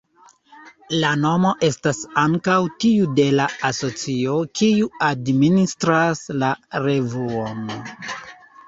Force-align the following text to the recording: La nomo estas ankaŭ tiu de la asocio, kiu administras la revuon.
La 1.03 1.09
nomo 1.25 1.51
estas 1.67 1.99
ankaŭ 2.21 2.57
tiu 2.85 3.11
de 3.21 3.27
la 3.41 3.47
asocio, 3.71 4.39
kiu 4.63 4.91
administras 5.13 6.27
la 6.43 6.55
revuon. 6.89 7.63